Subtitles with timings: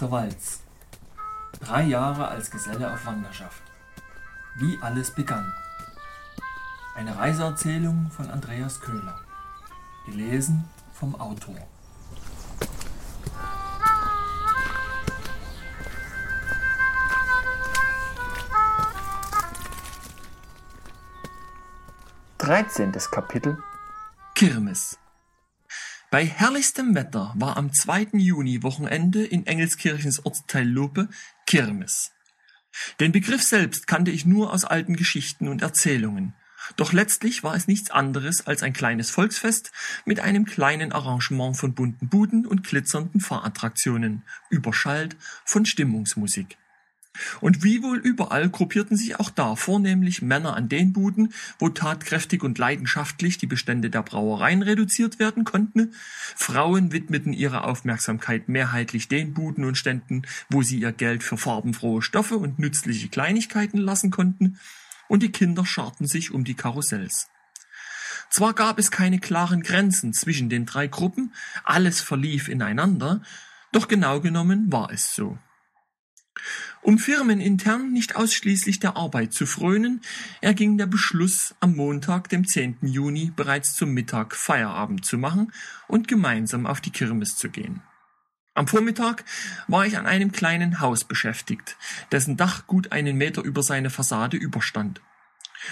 [0.00, 0.60] Achter Walz.
[1.60, 3.62] Drei Jahre als Geselle auf Wanderschaft.
[4.56, 5.52] Wie alles begann.
[6.94, 9.20] Eine Reiseerzählung von Andreas Köhler.
[10.06, 11.54] Gelesen vom Autor.
[22.38, 23.62] Dreizehntes Kapitel
[24.34, 24.98] Kirmes
[26.10, 28.08] bei herrlichstem Wetter war am 2.
[28.14, 31.08] Juni-Wochenende in Engelskirchens Ortsteil Lope
[31.46, 32.10] Kirmes.
[32.98, 36.34] Den Begriff selbst kannte ich nur aus alten Geschichten und Erzählungen.
[36.74, 39.70] Doch letztlich war es nichts anderes als ein kleines Volksfest
[40.04, 46.58] mit einem kleinen Arrangement von bunten Buden und glitzernden Fahrattraktionen, überschallt von Stimmungsmusik.
[47.40, 52.42] Und wie wohl überall gruppierten sich auch da vornehmlich Männer an den Buden, wo tatkräftig
[52.42, 55.94] und leidenschaftlich die Bestände der Brauereien reduziert werden konnten.
[56.36, 62.02] Frauen widmeten ihre Aufmerksamkeit mehrheitlich den Buden und Ständen, wo sie ihr Geld für farbenfrohe
[62.02, 64.58] Stoffe und nützliche Kleinigkeiten lassen konnten.
[65.08, 67.28] Und die Kinder scharten sich um die Karussells.
[68.30, 73.22] Zwar gab es keine klaren Grenzen zwischen den drei Gruppen, alles verlief ineinander,
[73.72, 75.36] doch genau genommen war es so.
[76.82, 80.00] Um firmenintern nicht ausschließlich der Arbeit zu frönen,
[80.40, 82.78] erging der Beschluss, am Montag, dem 10.
[82.82, 85.52] Juni, bereits zum Mittag Feierabend zu machen
[85.88, 87.82] und gemeinsam auf die Kirmes zu gehen.
[88.54, 89.24] Am Vormittag
[89.68, 91.76] war ich an einem kleinen Haus beschäftigt,
[92.12, 95.00] dessen Dach gut einen Meter über seine Fassade überstand.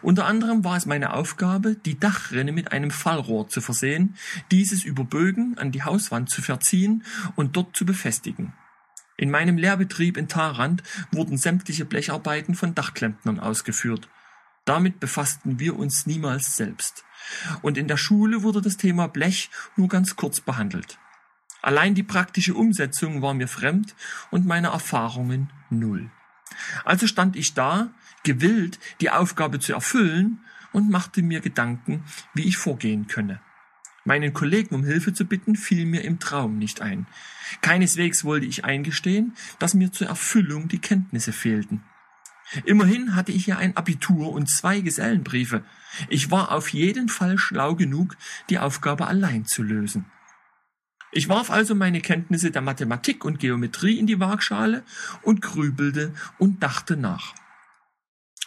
[0.00, 4.16] Unter anderem war es meine Aufgabe, die Dachrinne mit einem Fallrohr zu versehen,
[4.50, 7.04] dieses über Bögen an die Hauswand zu verziehen
[7.36, 8.52] und dort zu befestigen.
[9.22, 14.08] In meinem Lehrbetrieb in Tharand wurden sämtliche Blecharbeiten von Dachklempnern ausgeführt.
[14.64, 17.04] Damit befassten wir uns niemals selbst.
[17.62, 20.98] Und in der Schule wurde das Thema Blech nur ganz kurz behandelt.
[21.62, 23.94] Allein die praktische Umsetzung war mir fremd
[24.32, 26.10] und meine Erfahrungen null.
[26.84, 27.90] Also stand ich da,
[28.24, 30.40] gewillt, die Aufgabe zu erfüllen
[30.72, 32.02] und machte mir Gedanken,
[32.34, 33.40] wie ich vorgehen könne.
[34.04, 37.06] Meinen Kollegen um Hilfe zu bitten, fiel mir im Traum nicht ein.
[37.60, 41.84] Keineswegs wollte ich eingestehen, dass mir zur Erfüllung die Kenntnisse fehlten.
[42.64, 45.64] Immerhin hatte ich ja ein Abitur und zwei Gesellenbriefe.
[46.08, 48.16] Ich war auf jeden Fall schlau genug,
[48.50, 50.06] die Aufgabe allein zu lösen.
[51.12, 54.82] Ich warf also meine Kenntnisse der Mathematik und Geometrie in die Waagschale
[55.22, 57.34] und grübelte und dachte nach.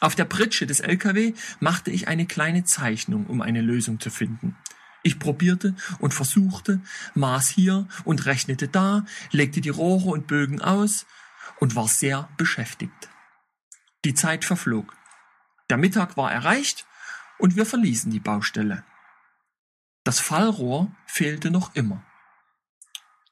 [0.00, 4.56] Auf der Pritsche des LKW machte ich eine kleine Zeichnung, um eine Lösung zu finden.
[5.04, 6.80] Ich probierte und versuchte,
[7.14, 11.04] maß hier und rechnete da, legte die Rohre und Bögen aus
[11.60, 13.10] und war sehr beschäftigt.
[14.06, 14.96] Die Zeit verflog.
[15.68, 16.86] Der Mittag war erreicht
[17.38, 18.82] und wir verließen die Baustelle.
[20.04, 22.02] Das Fallrohr fehlte noch immer.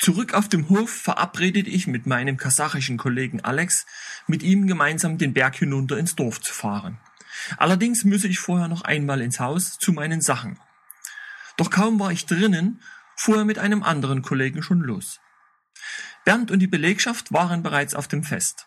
[0.00, 3.86] Zurück auf dem Hof verabredete ich mit meinem kasachischen Kollegen Alex,
[4.26, 6.98] mit ihm gemeinsam den Berg hinunter ins Dorf zu fahren.
[7.58, 10.58] Allerdings müsse ich vorher noch einmal ins Haus zu meinen Sachen.
[11.60, 12.80] Doch kaum war ich drinnen,
[13.16, 15.20] fuhr er mit einem anderen Kollegen schon los.
[16.24, 18.66] Bernd und die Belegschaft waren bereits auf dem Fest.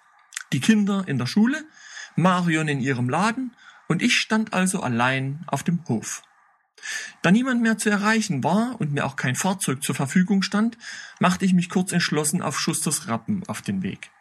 [0.52, 1.66] Die Kinder in der Schule,
[2.16, 3.56] Marion in ihrem Laden
[3.88, 6.22] und ich stand also allein auf dem Hof.
[7.24, 10.78] Da niemand mehr zu erreichen war und mir auch kein Fahrzeug zur Verfügung stand,
[11.20, 14.12] machte ich mich kurz entschlossen auf Schusters Rappen auf den Weg.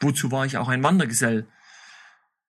[0.00, 1.46] Wozu war ich auch ein Wandergesell?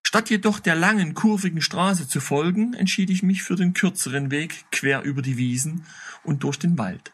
[0.09, 4.65] Statt jedoch der langen, kurvigen Straße zu folgen, entschied ich mich für den kürzeren Weg
[4.71, 5.85] quer über die Wiesen
[6.23, 7.11] und durch den Wald.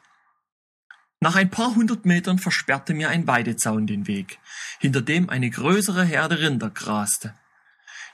[1.19, 4.39] Nach ein paar hundert Metern versperrte mir ein Weidezaun den Weg,
[4.79, 7.33] hinter dem eine größere Herde Rinder graste.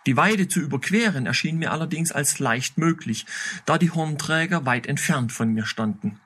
[0.08, 3.28] Die Weide zu überqueren erschien mir allerdings als leicht möglich,
[3.68, 6.20] da die Hornträger weit entfernt von mir standen.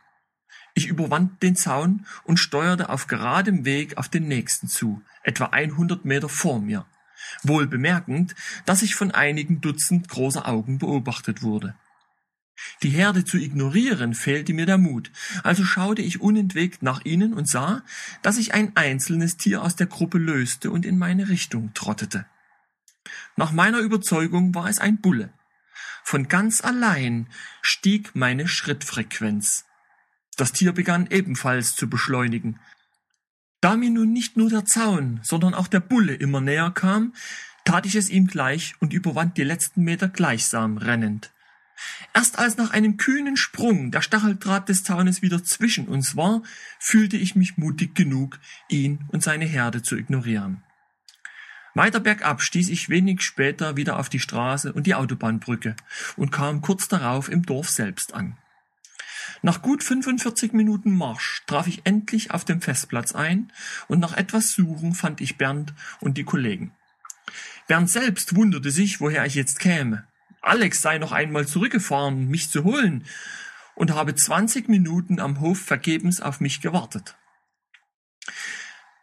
[0.76, 6.06] Ich überwand den Zaun und steuerte auf geradem Weg auf den nächsten zu, etwa 100
[6.06, 6.86] Meter vor mir
[7.44, 11.76] wohl bemerkend, dass ich von einigen Dutzend großer Augen beobachtet wurde.
[12.84, 15.12] Die Herde zu ignorieren fehlte mir der Mut,
[15.44, 17.84] also schaute ich unentwegt nach ihnen und sah,
[18.22, 22.26] dass sich ein einzelnes Tier aus der Gruppe löste und in meine Richtung trottete.
[23.36, 25.34] Nach meiner Überzeugung war es ein Bulle.
[26.04, 27.28] Von ganz allein
[27.62, 29.66] stieg meine Schrittfrequenz.
[30.38, 32.60] Das Tier begann ebenfalls zu beschleunigen,
[33.66, 37.14] da mir nun nicht nur der Zaun, sondern auch der Bulle immer näher kam,
[37.64, 41.32] tat ich es ihm gleich und überwand die letzten Meter gleichsam rennend.
[42.14, 46.44] Erst als nach einem kühnen Sprung der Stacheldraht des Zaunes wieder zwischen uns war,
[46.78, 48.40] fühlte ich mich mutig genug,
[48.70, 50.62] ihn und seine Herde zu ignorieren.
[51.74, 55.76] Weiter bergab stieß ich wenig später wieder auf die Straße und die Autobahnbrücke
[56.18, 58.38] und kam kurz darauf im Dorf selbst an.
[59.46, 63.52] Nach gut 45 Minuten Marsch traf ich endlich auf dem Festplatz ein
[63.88, 66.72] und nach etwas Suchen fand ich Bernd und die Kollegen.
[67.68, 70.08] Bernd selbst wunderte sich, woher ich jetzt käme.
[70.42, 73.06] Alex sei noch einmal zurückgefahren, mich zu holen,
[73.76, 77.16] und habe 20 Minuten am Hof vergebens auf mich gewartet.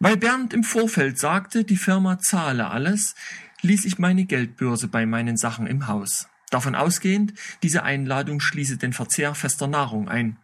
[0.00, 3.14] Weil Bernd im Vorfeld sagte, die Firma zahle alles,
[3.60, 6.26] ließ ich meine Geldbörse bei meinen Sachen im Haus.
[6.52, 7.32] Davon ausgehend,
[7.62, 10.36] diese Einladung schließe den Verzehr fester Nahrung ein.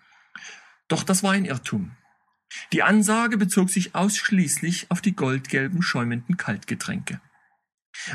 [0.88, 1.90] Doch das war ein Irrtum.
[2.72, 7.20] Die Ansage bezog sich ausschließlich auf die goldgelben schäumenden Kaltgetränke.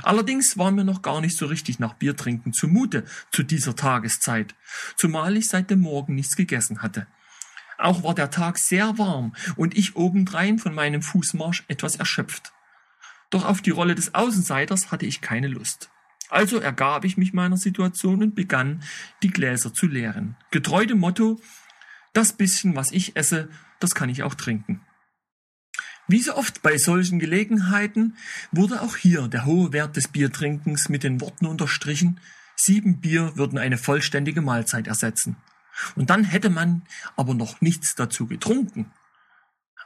[0.01, 4.55] Allerdings war mir noch gar nicht so richtig nach Biertrinken zumute zu dieser Tageszeit,
[4.97, 7.05] zumal ich seit dem Morgen nichts gegessen hatte.
[7.77, 12.53] Auch war der Tag sehr warm und ich obendrein von meinem Fußmarsch etwas erschöpft.
[13.29, 15.91] Doch auf die Rolle des Außenseiters hatte ich keine Lust.
[16.33, 18.81] Also ergab ich mich meiner Situation und begann,
[19.21, 20.35] die Gläser zu leeren.
[20.49, 21.39] Getreu dem Motto,
[22.11, 23.49] das bisschen, was ich esse,
[23.79, 24.81] das kann ich auch trinken.
[26.07, 28.17] Wie so oft bei solchen Gelegenheiten
[28.51, 32.19] wurde auch hier der hohe Wert des Biertrinkens mit den Worten unterstrichen,
[32.55, 35.37] sieben Bier würden eine vollständige Mahlzeit ersetzen.
[35.95, 36.81] Und dann hätte man
[37.15, 38.91] aber noch nichts dazu getrunken.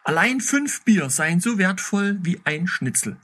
[0.05, 3.17] Allein fünf Bier seien so wertvoll wie ein Schnitzel.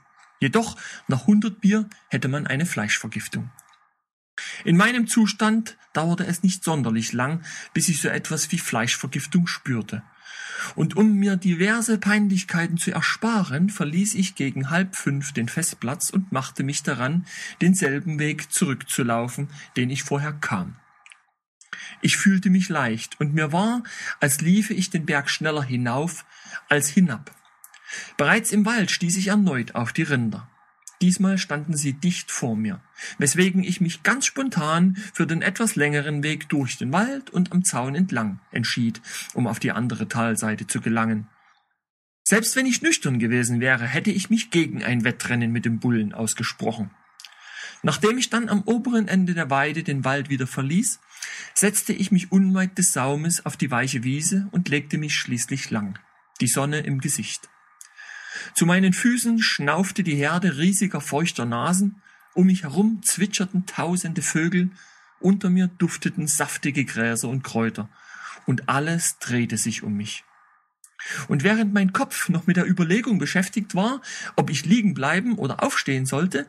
[0.44, 0.76] Jedoch
[1.08, 3.50] nach hundert Bier hätte man eine Fleischvergiftung.
[4.62, 7.42] In meinem Zustand dauerte es nicht sonderlich lang,
[7.72, 10.02] bis ich so etwas wie Fleischvergiftung spürte.
[10.74, 16.30] Und um mir diverse Peinlichkeiten zu ersparen, verließ ich gegen halb fünf den Festplatz und
[16.30, 17.24] machte mich daran,
[17.62, 19.48] denselben Weg zurückzulaufen,
[19.78, 20.76] den ich vorher kam.
[22.02, 23.82] Ich fühlte mich leicht, und mir war,
[24.20, 26.26] als liefe ich den Berg schneller hinauf
[26.68, 27.34] als hinab.
[28.16, 30.48] Bereits im Wald stieß ich erneut auf die Rinder.
[31.02, 32.80] Diesmal standen sie dicht vor mir,
[33.18, 37.64] weswegen ich mich ganz spontan für den etwas längeren Weg durch den Wald und am
[37.64, 39.02] Zaun entlang entschied,
[39.34, 41.28] um auf die andere Talseite zu gelangen.
[42.22, 46.14] Selbst wenn ich nüchtern gewesen wäre, hätte ich mich gegen ein Wettrennen mit dem Bullen
[46.14, 46.90] ausgesprochen.
[47.82, 51.00] Nachdem ich dann am oberen Ende der Weide den Wald wieder verließ,
[51.52, 55.98] setzte ich mich unweit des Saumes auf die weiche Wiese und legte mich schließlich lang,
[56.40, 57.50] die Sonne im Gesicht.
[58.54, 62.02] Zu meinen Füßen schnaufte die Herde riesiger feuchter Nasen,
[62.34, 64.70] um mich herum zwitscherten tausende Vögel,
[65.20, 67.88] unter mir dufteten saftige Gräser und Kräuter,
[68.46, 70.24] und alles drehte sich um mich.
[71.28, 74.00] Und während mein Kopf noch mit der Überlegung beschäftigt war,
[74.36, 76.46] ob ich liegen bleiben oder aufstehen sollte,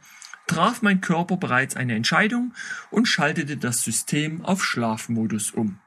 [0.47, 2.53] traf mein Körper bereits eine Entscheidung
[2.89, 5.79] und schaltete das System auf Schlafmodus um.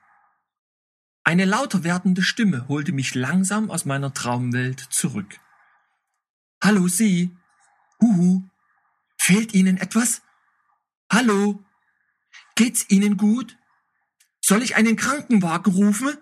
[1.25, 5.39] Eine lauter werdende Stimme holte mich langsam aus meiner Traumwelt zurück.
[6.63, 7.37] Hallo Sie.
[8.01, 8.43] Huhu.
[9.21, 10.23] Fehlt Ihnen etwas?
[11.11, 11.65] Hallo.
[12.57, 13.57] Geht's Ihnen gut?
[14.41, 16.17] Soll ich einen Krankenwagen rufen?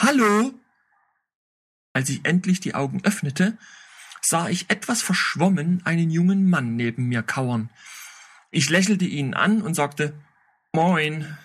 [0.00, 0.52] Hallo.
[1.92, 3.56] Als ich endlich die Augen öffnete,
[4.20, 7.70] sah ich etwas verschwommen einen jungen Mann neben mir kauern.
[8.50, 10.14] Ich lächelte ihn an und sagte
[10.72, 11.38] Moin.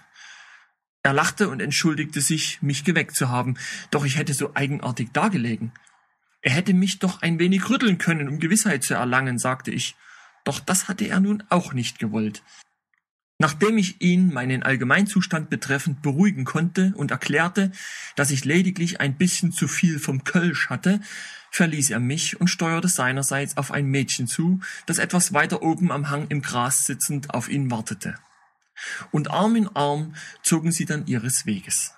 [1.03, 3.57] Er lachte und entschuldigte sich, mich geweckt zu haben,
[3.91, 5.71] doch ich hätte so eigenartig dagelegen.
[6.47, 9.97] Er hätte mich doch ein wenig rütteln können, um Gewissheit zu erlangen, sagte ich.
[10.45, 12.41] Doch das hatte er nun auch nicht gewollt.
[13.37, 17.73] Nachdem ich ihn meinen Allgemeinzustand betreffend beruhigen konnte und erklärte,
[18.15, 21.01] dass ich lediglich ein bisschen zu viel vom Kölsch hatte,
[21.51, 26.09] verließ er mich und steuerte seinerseits auf ein Mädchen zu, das etwas weiter oben am
[26.09, 28.15] Hang im Gras sitzend auf ihn wartete.
[29.11, 31.91] Und Arm in Arm zogen sie dann ihres Weges.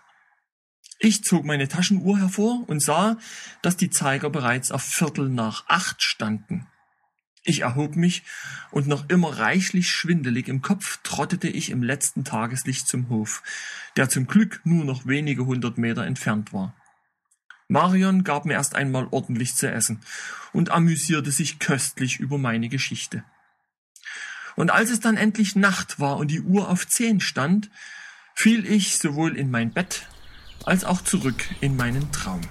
[1.01, 3.18] Ich zog meine Taschenuhr hervor und sah,
[3.62, 6.68] dass die Zeiger bereits auf Viertel nach acht standen.
[7.44, 8.24] Ich erhob mich
[8.70, 13.44] und noch immer reichlich schwindelig im Kopf trottete ich im letzten Tageslicht zum Hof,
[13.96, 16.75] der zum Glück nur noch wenige hundert Meter entfernt war.
[17.70, 20.01] Marion gab mir erst einmal ordentlich zu essen
[20.51, 23.24] und amüsierte sich köstlich über meine Geschichte.
[24.58, 27.70] Und als es dann endlich Nacht war und die Uhr auf zehn stand,
[28.36, 30.08] fiel ich sowohl in mein Bett
[30.66, 32.42] als auch zurück in meinen Traum.